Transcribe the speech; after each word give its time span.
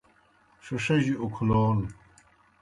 ݜِݜجیْ 0.63 1.13
اُکھلون 1.23 1.77